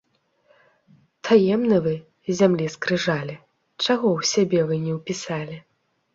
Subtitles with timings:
[1.29, 1.93] Таемны вы,
[2.39, 3.35] зямлі скрыжалі!
[3.83, 5.63] Чаго ў сябе вы не ўпісалі!